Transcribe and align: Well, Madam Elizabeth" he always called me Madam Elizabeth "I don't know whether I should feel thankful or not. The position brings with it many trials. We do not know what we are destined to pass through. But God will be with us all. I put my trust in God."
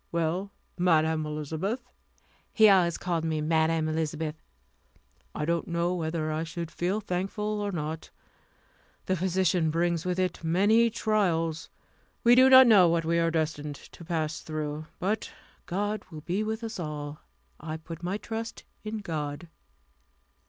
Well, 0.11 0.51
Madam 0.79 1.27
Elizabeth" 1.27 1.87
he 2.51 2.67
always 2.69 2.97
called 2.97 3.23
me 3.23 3.39
Madam 3.39 3.87
Elizabeth 3.87 4.41
"I 5.35 5.45
don't 5.45 5.67
know 5.67 5.93
whether 5.93 6.31
I 6.31 6.43
should 6.43 6.71
feel 6.71 6.99
thankful 7.01 7.61
or 7.61 7.71
not. 7.71 8.09
The 9.05 9.15
position 9.15 9.69
brings 9.69 10.03
with 10.03 10.17
it 10.17 10.43
many 10.43 10.89
trials. 10.89 11.69
We 12.23 12.33
do 12.33 12.49
not 12.49 12.65
know 12.65 12.87
what 12.89 13.05
we 13.05 13.19
are 13.19 13.29
destined 13.29 13.75
to 13.75 14.03
pass 14.03 14.41
through. 14.41 14.87
But 14.97 15.31
God 15.67 16.03
will 16.09 16.21
be 16.21 16.41
with 16.43 16.63
us 16.63 16.79
all. 16.79 17.19
I 17.59 17.77
put 17.77 18.01
my 18.01 18.17
trust 18.17 18.63
in 18.83 19.01
God." 19.01 19.49